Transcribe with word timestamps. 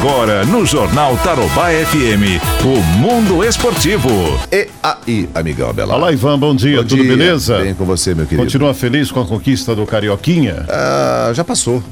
Agora 0.00 0.44
no 0.44 0.64
Jornal 0.64 1.16
Tarobá 1.24 1.70
FM, 1.70 2.38
o 2.64 2.98
Mundo 2.98 3.42
Esportivo. 3.42 4.08
E 4.52 4.68
aí, 4.80 5.28
amigão 5.34 5.72
Bela. 5.72 5.96
Olá, 5.96 6.12
Ivan, 6.12 6.38
bom 6.38 6.54
dia, 6.54 6.82
Bom 6.82 6.84
tudo 6.88 7.02
dia. 7.02 7.16
beleza? 7.16 7.58
Bem 7.58 7.74
com 7.74 7.84
você, 7.84 8.14
meu 8.14 8.24
querido. 8.24 8.44
Continua 8.44 8.72
feliz 8.72 9.10
com 9.10 9.20
a 9.20 9.26
conquista 9.26 9.74
do 9.74 9.84
Carioquinha? 9.84 10.66
Ah, 10.68 11.32
já 11.34 11.42
passou. 11.42 11.82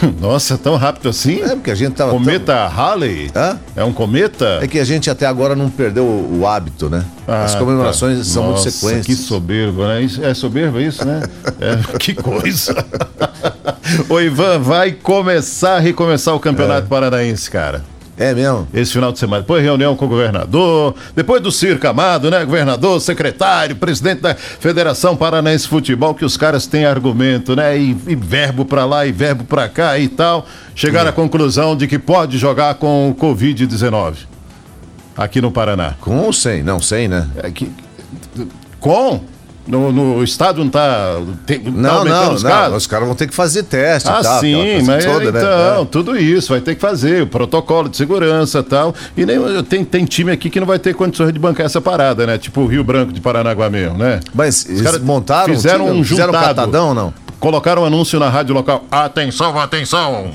Nossa, 0.20 0.56
tão 0.58 0.76
rápido 0.76 1.08
assim? 1.08 1.40
É 1.42 1.48
porque 1.54 1.70
a 1.70 1.74
gente 1.74 1.94
tava. 1.94 2.10
Cometa 2.10 2.66
Halley? 2.66 3.30
Hã? 3.34 3.58
É 3.76 3.84
um 3.84 3.92
cometa? 3.92 4.58
É 4.62 4.66
que 4.66 4.78
a 4.78 4.84
gente 4.84 5.08
até 5.10 5.26
agora 5.26 5.54
não 5.54 5.68
perdeu 5.70 6.04
o, 6.04 6.40
o 6.40 6.46
hábito, 6.46 6.88
né? 6.90 7.04
As 7.26 7.54
Ah, 7.54 7.58
comemorações 7.58 8.18
tá. 8.18 8.24
são 8.24 8.50
Nossa, 8.50 8.62
muito 8.64 8.72
sequências. 8.72 9.06
Que 9.06 9.14
soberbo, 9.14 9.86
né? 9.86 10.02
Isso- 10.02 10.24
É 10.24 10.34
soberbo 10.34 10.80
isso, 10.80 11.04
né? 11.06 11.22
É, 11.60 11.76
que 11.98 12.14
coisa. 12.14 12.74
Ô, 14.08 14.20
Ivan, 14.20 14.58
vai 14.58 14.92
começar, 14.92 15.78
recomeçar 15.78 16.34
o 16.34 16.40
Campeonato 16.40 16.86
Paranaense, 16.88 17.50
cara. 17.50 17.84
É 18.16 18.32
mesmo? 18.32 18.68
Esse 18.72 18.92
final 18.92 19.10
de 19.10 19.18
semana. 19.18 19.42
Depois 19.42 19.62
reunião 19.62 19.96
com 19.96 20.04
o 20.04 20.08
governador, 20.08 20.94
depois 21.16 21.42
do 21.42 21.50
circo 21.50 21.86
amado, 21.88 22.30
né? 22.30 22.44
Governador, 22.44 23.00
secretário, 23.00 23.74
presidente 23.74 24.20
da 24.20 24.34
Federação 24.34 25.16
Paranaense 25.16 25.64
de 25.64 25.70
Futebol, 25.70 26.14
que 26.14 26.24
os 26.24 26.36
caras 26.36 26.66
têm 26.66 26.84
argumento, 26.84 27.56
né? 27.56 27.76
E, 27.76 27.96
e 28.06 28.14
verbo 28.14 28.64
pra 28.64 28.84
lá 28.84 29.04
e 29.04 29.10
verbo 29.10 29.44
pra 29.44 29.68
cá 29.68 29.98
e 29.98 30.06
tal. 30.06 30.46
Chegaram 30.76 31.10
à 31.10 31.12
conclusão 31.12 31.76
de 31.76 31.88
que 31.88 31.98
pode 31.98 32.38
jogar 32.38 32.74
com 32.76 33.10
o 33.10 33.14
Covid-19 33.14 34.14
aqui 35.16 35.40
no 35.40 35.50
Paraná. 35.50 35.94
Com 36.00 36.18
ou 36.18 36.32
sem? 36.32 36.62
Não, 36.62 36.80
sem, 36.80 37.08
né? 37.08 37.28
É 37.36 37.50
que, 37.50 37.70
com? 38.78 39.33
No, 39.66 39.90
no 39.90 40.22
estado 40.22 40.62
não 40.62 40.68
tá, 40.68 41.16
tem, 41.46 41.58
tá 41.58 41.70
Não, 41.70 41.90
aumentando 41.98 42.26
não, 42.26 42.34
os 42.34 42.42
não. 42.42 42.50
casos? 42.50 42.76
Os 42.76 42.86
caras 42.86 43.06
vão 43.06 43.16
ter 43.16 43.26
que 43.26 43.34
fazer 43.34 43.62
teste 43.62 44.06
Ah, 44.10 44.20
tal. 44.22 44.40
sim, 44.40 44.82
mas 44.82 45.04
toda, 45.06 45.32
né? 45.32 45.40
então, 45.40 45.82
É. 45.82 45.84
tudo 45.86 46.18
isso 46.18 46.50
vai 46.50 46.60
ter 46.60 46.74
que 46.74 46.80
fazer, 46.82 47.22
o 47.22 47.26
protocolo 47.26 47.88
de 47.88 47.96
segurança 47.96 48.58
e 48.58 48.62
tal. 48.62 48.94
E 49.16 49.24
nem, 49.24 49.38
tem, 49.64 49.82
tem 49.82 50.04
time 50.04 50.30
aqui 50.32 50.50
que 50.50 50.60
não 50.60 50.66
vai 50.66 50.78
ter 50.78 50.92
condições 50.94 51.32
de 51.32 51.38
bancar 51.38 51.64
essa 51.64 51.80
parada, 51.80 52.26
né? 52.26 52.36
Tipo 52.36 52.60
o 52.60 52.66
Rio 52.66 52.84
Branco 52.84 53.10
de 53.10 53.22
Paranaguá 53.22 53.70
mesmo, 53.70 53.96
né? 53.96 54.20
Mas 54.34 54.68
eles 54.68 54.82
caras 54.82 55.00
montaram 55.00 55.54
fizeram 55.54 55.86
time? 55.86 56.00
um 56.00 56.04
Fizeram 56.04 56.32
juntado. 56.34 56.46
catadão 56.46 56.88
ou 56.88 56.94
não? 56.94 57.14
Colocaram 57.40 57.82
um 57.82 57.86
anúncio 57.86 58.20
na 58.20 58.28
rádio 58.28 58.54
local. 58.54 58.84
Atenção, 58.90 59.58
atenção! 59.58 60.30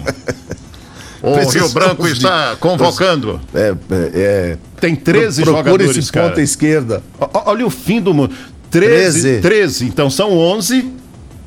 o 1.22 1.35
Rio 1.50 1.69
Branco 1.69 2.03
de- 2.07 2.13
está 2.13 2.55
convocando. 2.59 3.39
É, 3.53 3.75
é, 3.91 4.11
é... 4.16 4.57
Tem 4.80 4.95
13 4.95 5.44
Procure 5.44 5.69
jogadores, 5.69 5.97
esse 5.97 6.11
cara. 6.11 6.30
ponta 6.30 6.41
esquerda. 6.41 7.03
Olha 7.45 7.66
o 7.66 7.69
fim 7.69 8.02
do 8.02 8.13
mundo. 8.13 8.33
13, 8.70 9.22
13. 9.22 9.42
13. 9.42 9.86
Então 9.86 10.09
são 10.09 10.31
11 10.38 10.94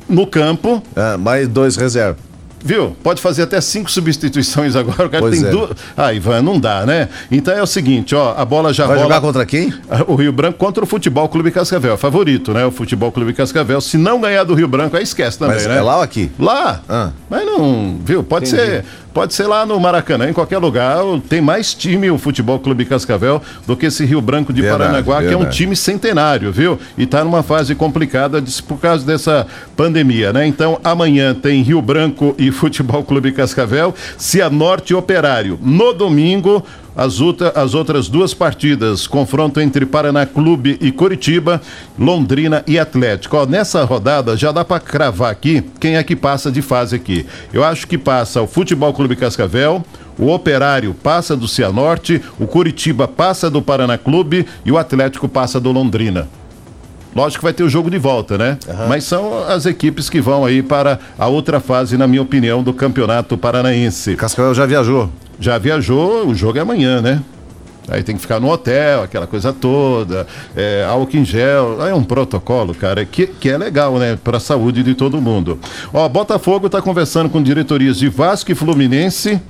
no 0.08 0.26
campo. 0.26 0.82
Ah, 0.96 1.16
mais 1.18 1.48
dois 1.48 1.76
reservas. 1.76 2.32
Viu? 2.64 2.96
Pode 3.02 3.20
fazer 3.20 3.42
até 3.42 3.60
cinco 3.60 3.90
substituições 3.90 4.76
agora. 4.76 5.06
O 5.06 5.10
cara 5.10 5.20
Pois 5.20 5.40
tem 5.40 5.48
é. 5.48 5.50
duas. 5.50 5.70
Ah, 5.96 6.12
Ivan, 6.14 6.42
não 6.42 6.60
dá, 6.60 6.86
né? 6.86 7.08
Então 7.28 7.52
é 7.52 7.60
o 7.60 7.66
seguinte, 7.66 8.14
ó, 8.14 8.34
a 8.36 8.44
bola 8.44 8.72
já 8.72 8.86
Vai 8.86 8.94
rola. 8.98 9.08
jogar 9.08 9.20
contra 9.20 9.44
quem? 9.44 9.74
O 10.06 10.14
Rio 10.14 10.32
Branco 10.32 10.58
contra 10.58 10.84
o 10.84 10.86
Futebol 10.86 11.28
Clube 11.28 11.50
Cascavel. 11.50 11.96
Favorito, 11.98 12.52
né? 12.54 12.64
O 12.64 12.70
Futebol 12.70 13.10
Clube 13.10 13.32
Cascavel. 13.32 13.80
Se 13.80 13.98
não 13.98 14.20
ganhar 14.20 14.44
do 14.44 14.54
Rio 14.54 14.68
Branco, 14.68 14.96
aí 14.96 15.02
esquece 15.02 15.36
também, 15.40 15.56
Mas 15.56 15.66
né? 15.66 15.76
é 15.78 15.80
lá 15.82 15.96
ou 15.96 16.02
aqui? 16.02 16.30
Lá. 16.38 16.80
Ah. 16.88 17.10
Mas 17.28 17.44
não, 17.44 17.98
viu? 18.04 18.22
Pode 18.22 18.48
ser, 18.48 18.84
pode 19.12 19.34
ser 19.34 19.46
lá 19.46 19.64
no 19.64 19.78
Maracanã, 19.78 20.28
em 20.28 20.32
qualquer 20.32 20.58
lugar. 20.58 20.98
Tem 21.28 21.40
mais 21.40 21.74
time 21.74 22.10
o 22.10 22.18
Futebol 22.18 22.58
Clube 22.58 22.84
Cascavel 22.84 23.42
do 23.66 23.76
que 23.76 23.86
esse 23.86 24.04
Rio 24.04 24.20
Branco 24.20 24.52
de 24.52 24.62
Verdade, 24.62 24.80
Paranaguá, 24.80 25.20
que 25.20 25.26
é 25.26 25.36
um 25.36 25.40
verdade. 25.40 25.56
time 25.56 25.76
centenário, 25.76 26.52
viu? 26.52 26.78
E 26.96 27.06
tá 27.06 27.24
numa 27.24 27.42
fase 27.42 27.74
complicada 27.74 28.42
por 28.66 28.78
causa 28.78 29.04
dessa 29.04 29.46
pandemia, 29.76 30.32
né? 30.32 30.46
Então, 30.46 30.80
amanhã 30.82 31.34
tem 31.34 31.62
Rio 31.62 31.82
Branco 31.82 32.34
e 32.38 32.50
Futebol 32.50 33.02
Clube 33.04 33.32
Cascavel, 33.32 33.94
Cianorte 34.16 34.94
Operário. 34.94 35.58
No 35.62 35.92
domingo, 35.92 36.64
as, 36.96 37.20
outra- 37.20 37.52
as 37.54 37.74
outras 37.74 38.08
duas 38.08 38.34
partidas, 38.34 39.06
confronto 39.06 39.60
entre 39.60 39.86
Paraná 39.86 40.26
Clube 40.26 40.76
e 40.80 40.92
Curitiba, 40.92 41.60
Londrina 41.98 42.62
e 42.66 42.78
Atlético. 42.78 43.36
Ó, 43.36 43.46
nessa 43.46 43.82
rodada 43.84 44.36
já 44.36 44.52
dá 44.52 44.64
para 44.64 44.80
cravar 44.80 45.30
aqui 45.30 45.62
quem 45.80 45.96
é 45.96 46.02
que 46.02 46.14
passa 46.16 46.50
de 46.50 46.60
fase 46.62 46.94
aqui. 46.96 47.26
Eu 47.52 47.64
acho 47.64 47.86
que 47.86 47.96
passa 47.96 48.42
o 48.42 48.46
Futebol 48.46 48.92
Clube 48.92 49.16
Cascavel, 49.16 49.84
o 50.18 50.28
Operário 50.30 50.94
passa 50.94 51.34
do 51.36 51.48
Cianorte, 51.48 52.20
o 52.38 52.46
Curitiba 52.46 53.08
passa 53.08 53.48
do 53.48 53.62
Paraná 53.62 53.96
Clube 53.96 54.46
e 54.64 54.70
o 54.70 54.76
Atlético 54.76 55.28
passa 55.28 55.58
do 55.58 55.72
Londrina. 55.72 56.28
Lógico 57.14 57.40
que 57.40 57.44
vai 57.44 57.52
ter 57.52 57.62
o 57.62 57.68
jogo 57.68 57.90
de 57.90 57.98
volta, 57.98 58.38
né? 58.38 58.56
Mas 58.88 59.04
são 59.04 59.44
as 59.46 59.66
equipes 59.66 60.08
que 60.08 60.18
vão 60.18 60.46
aí 60.46 60.62
para 60.62 60.98
a 61.18 61.26
outra 61.26 61.60
fase, 61.60 61.98
na 61.98 62.06
minha 62.06 62.22
opinião, 62.22 62.62
do 62.62 62.72
Campeonato 62.72 63.36
Paranaense. 63.36 64.16
Cascavel 64.16 64.54
já 64.54 64.64
viajou. 64.64 65.10
Já 65.42 65.58
viajou, 65.58 66.28
o 66.28 66.34
jogo 66.36 66.56
é 66.56 66.60
amanhã, 66.60 67.02
né? 67.02 67.20
Aí 67.88 68.04
tem 68.04 68.14
que 68.14 68.22
ficar 68.22 68.38
no 68.38 68.48
hotel, 68.48 69.02
aquela 69.02 69.26
coisa 69.26 69.52
toda, 69.52 70.24
é, 70.54 70.86
álcool 70.88 71.16
em 71.16 71.24
gel, 71.24 71.84
é 71.84 71.92
um 71.92 72.04
protocolo, 72.04 72.72
cara, 72.72 73.04
que, 73.04 73.26
que 73.26 73.48
é 73.48 73.58
legal, 73.58 73.98
né, 73.98 74.16
para 74.22 74.36
a 74.36 74.40
saúde 74.40 74.84
de 74.84 74.94
todo 74.94 75.20
mundo. 75.20 75.58
Ó, 75.92 76.08
Botafogo 76.08 76.66
está 76.66 76.80
conversando 76.80 77.28
com 77.28 77.42
diretorias 77.42 77.98
de 77.98 78.08
Vasco 78.08 78.52
e 78.52 78.54
Fluminense 78.54 79.42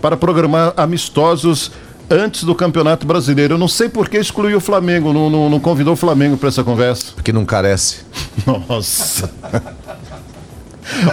para 0.00 0.16
programar 0.16 0.74
amistosos 0.76 1.72
antes 2.08 2.44
do 2.44 2.54
Campeonato 2.54 3.04
Brasileiro. 3.04 3.54
Eu 3.54 3.58
não 3.58 3.68
sei 3.68 3.88
por 3.88 4.08
que 4.08 4.18
excluiu 4.18 4.58
o 4.58 4.60
Flamengo, 4.60 5.12
não, 5.12 5.28
não, 5.28 5.50
não 5.50 5.58
convidou 5.58 5.94
o 5.94 5.96
Flamengo 5.96 6.36
para 6.36 6.50
essa 6.50 6.62
conversa. 6.62 7.12
Porque 7.16 7.32
não 7.32 7.44
carece. 7.44 8.02
Nossa. 8.46 9.28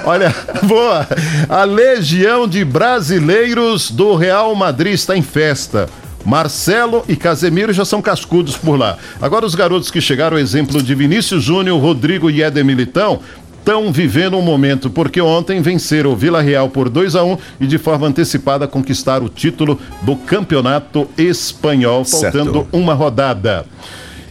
Olha, 0.06 0.34
boa. 0.64 1.08
A 1.48 1.64
legião 1.64 2.48
de 2.48 2.64
brasileiros 2.66 3.92
do 3.92 4.16
Real 4.16 4.54
Madrid 4.56 4.94
está 4.94 5.16
em 5.18 5.22
festa. 5.22 5.88
Marcelo 6.26 7.04
e 7.08 7.16
Casemiro 7.16 7.72
já 7.72 7.86
são 7.86 8.02
cascudos 8.02 8.58
por 8.58 8.78
lá. 8.78 8.98
Agora 9.22 9.46
os 9.46 9.56
garotos 9.56 9.90
que 9.90 10.02
chegaram, 10.02 10.38
exemplo 10.38 10.82
de 10.84 10.94
Vinícius 10.94 11.44
Júnior, 11.44 11.80
Rodrigo 11.82 12.30
e 12.30 12.44
Éder 12.44 12.64
Militão, 12.66 13.20
estão 13.58 13.92
vivendo 13.92 14.38
um 14.38 14.42
momento, 14.42 14.90
porque 14.90 15.22
ontem 15.22 15.62
venceram 15.62 16.12
o 16.12 16.16
Vila 16.16 16.42
Real 16.42 16.70
por 16.70 16.90
2 16.90 17.16
a 17.16 17.24
1 17.24 17.38
e 17.62 17.68
de 17.68 17.78
forma 17.78 18.08
antecipada 18.08 18.68
conquistaram 18.68 19.26
o 19.26 19.30
título 19.30 19.80
do 20.02 20.16
Campeonato 20.16 21.08
Espanhol, 21.18 22.04
Certo. 22.04 22.38
faltando 22.38 22.68
uma 22.72 22.94
rodada. 22.94 23.66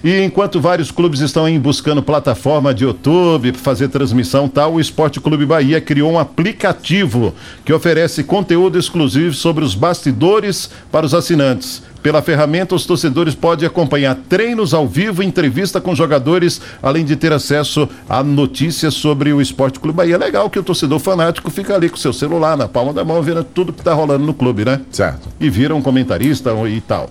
E 0.02 0.20
enquanto 0.20 0.60
vários 0.60 0.90
clubes 0.90 1.20
estão 1.20 1.44
aí 1.44 1.58
buscando 1.58 2.02
plataforma 2.02 2.72
de 2.72 2.84
YouTube 2.84 3.52
para 3.52 3.60
fazer 3.60 3.88
transmissão 3.88 4.48
tal, 4.48 4.74
o 4.74 4.80
Esporte 4.80 5.20
Clube 5.20 5.44
Bahia 5.44 5.80
criou 5.80 6.12
um 6.12 6.18
aplicativo 6.18 7.34
que 7.64 7.72
oferece 7.72 8.22
conteúdo 8.22 8.78
exclusivo 8.78 9.34
sobre 9.34 9.64
os 9.64 9.74
bastidores 9.74 10.70
para 10.92 11.04
os 11.04 11.14
assinantes. 11.14 11.82
Pela 12.02 12.22
ferramenta, 12.22 12.76
os 12.76 12.86
torcedores 12.86 13.34
podem 13.34 13.66
acompanhar 13.66 14.16
treinos 14.28 14.72
ao 14.72 14.86
vivo, 14.86 15.20
entrevista 15.20 15.80
com 15.80 15.96
jogadores, 15.96 16.60
além 16.80 17.04
de 17.04 17.16
ter 17.16 17.32
acesso 17.32 17.88
a 18.08 18.22
notícias 18.22 18.94
sobre 18.94 19.32
o 19.32 19.42
Esporte 19.42 19.80
Clube 19.80 19.96
Bahia. 19.96 20.14
É 20.14 20.18
legal 20.18 20.48
que 20.48 20.60
o 20.60 20.62
torcedor 20.62 21.00
fanático 21.00 21.50
fica 21.50 21.74
ali 21.74 21.88
com 21.88 21.96
seu 21.96 22.12
celular 22.12 22.56
na 22.56 22.68
palma 22.68 22.92
da 22.92 23.04
mão, 23.04 23.20
vendo 23.20 23.42
tudo 23.42 23.72
que 23.72 23.80
está 23.80 23.92
rolando 23.94 24.24
no 24.24 24.32
clube, 24.32 24.64
né? 24.64 24.80
Certo. 24.92 25.28
e 25.40 25.50
vira 25.50 25.74
um 25.74 25.82
comentarista 25.82 26.52
e 26.68 26.80
tal. 26.80 27.10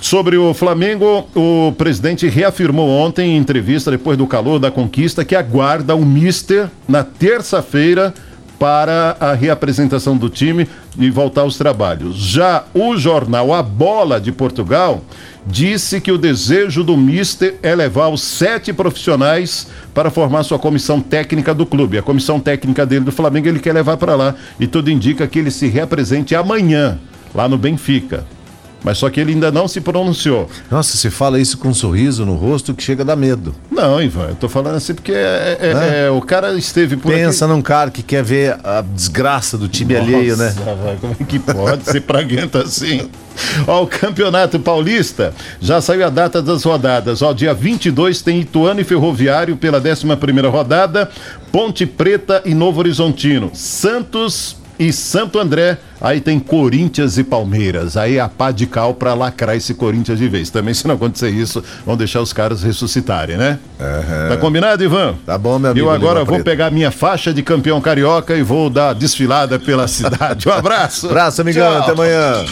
Sobre 0.00 0.38
o 0.38 0.54
Flamengo, 0.54 1.28
o 1.34 1.72
presidente 1.72 2.26
reafirmou 2.26 2.88
ontem, 2.88 3.32
em 3.32 3.36
entrevista 3.36 3.90
depois 3.90 4.16
do 4.16 4.26
calor 4.26 4.58
da 4.58 4.70
conquista, 4.70 5.24
que 5.24 5.36
aguarda 5.36 5.94
o 5.94 6.06
Mister 6.06 6.68
na 6.88 7.04
terça-feira 7.04 8.14
para 8.58 9.16
a 9.20 9.34
reapresentação 9.34 10.16
do 10.16 10.28
time 10.28 10.66
e 10.98 11.10
voltar 11.10 11.42
aos 11.42 11.56
trabalhos. 11.56 12.16
Já 12.16 12.64
o 12.74 12.96
jornal 12.96 13.52
A 13.52 13.62
Bola 13.62 14.20
de 14.20 14.32
Portugal 14.32 15.02
disse 15.46 16.00
que 16.00 16.12
o 16.12 16.18
desejo 16.18 16.82
do 16.82 16.96
Mister 16.96 17.56
é 17.62 17.74
levar 17.74 18.08
os 18.08 18.22
sete 18.22 18.72
profissionais 18.72 19.68
para 19.94 20.10
formar 20.10 20.42
sua 20.44 20.58
comissão 20.58 21.00
técnica 21.00 21.54
do 21.54 21.66
clube. 21.66 21.98
A 21.98 22.02
comissão 22.02 22.40
técnica 22.40 22.86
dele 22.86 23.04
do 23.04 23.12
Flamengo 23.12 23.48
ele 23.48 23.60
quer 23.60 23.74
levar 23.74 23.96
para 23.98 24.14
lá 24.14 24.34
e 24.58 24.66
tudo 24.66 24.90
indica 24.90 25.26
que 25.26 25.38
ele 25.38 25.50
se 25.50 25.68
reapresente 25.68 26.34
amanhã 26.34 26.98
lá 27.34 27.48
no 27.48 27.56
Benfica. 27.56 28.24
Mas 28.82 28.98
só 28.98 29.10
que 29.10 29.20
ele 29.20 29.32
ainda 29.32 29.52
não 29.52 29.68
se 29.68 29.80
pronunciou. 29.80 30.48
Nossa, 30.70 30.96
você 30.96 31.10
fala 31.10 31.38
isso 31.38 31.58
com 31.58 31.68
um 31.68 31.74
sorriso 31.74 32.24
no 32.24 32.34
rosto 32.34 32.72
que 32.72 32.82
chega 32.82 33.02
a 33.02 33.06
dar 33.06 33.16
medo. 33.16 33.54
Não, 33.70 34.02
Ivan, 34.02 34.28
eu 34.30 34.34
tô 34.34 34.48
falando 34.48 34.76
assim 34.76 34.94
porque 34.94 35.12
é, 35.12 35.58
é- 35.60 35.74
Né? 35.74 36.06
é, 36.06 36.10
o 36.10 36.20
cara 36.22 36.52
esteve 36.56 36.96
por 36.96 37.12
Pensa 37.12 37.44
aqui. 37.44 37.54
num 37.54 37.60
cara 37.60 37.90
que 37.90 38.02
quer 38.02 38.22
ver 38.24 38.56
a 38.64 38.80
desgraça 38.80 39.58
do 39.58 39.68
time 39.68 39.94
alheio, 39.96 40.36
né? 40.36 40.54
Nossa, 40.56 40.74
vai, 40.76 40.96
como 40.96 41.14
é 41.18 41.24
que 41.24 41.38
pode 41.38 41.84
ser 41.84 42.00
praguenta 42.00 42.62
assim? 42.62 43.08
Ó, 43.66 43.82
o 43.82 43.86
Campeonato 43.86 44.58
Paulista 44.58 45.32
já 45.60 45.80
saiu 45.80 46.06
a 46.06 46.10
data 46.10 46.40
das 46.42 46.62
rodadas. 46.64 47.20
Ó, 47.22 47.32
dia 47.32 47.52
22 47.54 48.22
tem 48.22 48.40
Ituano 48.40 48.80
e 48.80 48.84
Ferroviário 48.84 49.56
pela 49.56 49.80
11ª 49.80 50.48
rodada, 50.50 51.10
Ponte 51.52 51.84
Preta 51.86 52.42
e 52.44 52.54
Novo 52.54 52.80
Horizontino, 52.80 53.50
Santos 53.54 54.56
e 54.80 54.92
Santo 54.92 55.38
André. 55.38 55.78
Aí 56.00 56.18
tem 56.18 56.40
Corinthians 56.40 57.18
e 57.18 57.22
Palmeiras. 57.22 57.94
Aí 57.94 58.18
a 58.18 58.26
pá 58.26 58.50
de 58.50 58.66
cal 58.66 58.94
pra 58.94 59.12
lacrar 59.12 59.54
esse 59.54 59.74
Corinthians 59.74 60.18
de 60.18 60.26
vez. 60.26 60.48
Também, 60.48 60.72
se 60.74 60.88
não 60.88 60.94
acontecer 60.94 61.28
isso, 61.28 61.62
vão 61.84 61.94
deixar 61.94 62.22
os 62.22 62.32
caras 62.32 62.62
ressuscitarem, 62.62 63.36
né? 63.36 63.58
Uhum. 63.78 64.28
Tá 64.30 64.36
combinado, 64.38 64.82
Ivan? 64.82 65.16
Tá 65.26 65.36
bom, 65.36 65.58
meu 65.58 65.72
amigo. 65.72 65.86
Eu 65.86 65.90
agora 65.90 66.24
vou 66.24 66.42
pegar 66.42 66.70
minha 66.70 66.90
faixa 66.90 67.34
de 67.34 67.42
campeão 67.42 67.78
carioca 67.82 68.34
e 68.34 68.42
vou 68.42 68.70
dar 68.70 68.94
desfilada 68.94 69.58
pela 69.58 69.86
cidade. 69.88 70.48
Um 70.48 70.52
abraço. 70.52 71.06
Abraço, 71.06 71.42
amigão. 71.42 71.70
Tchau. 71.70 71.82
Até 71.82 71.92
amanhã. 71.92 72.44